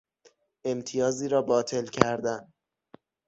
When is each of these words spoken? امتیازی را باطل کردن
امتیازی 0.65 1.27
را 1.27 1.41
باطل 1.41 1.85
کردن 1.85 2.53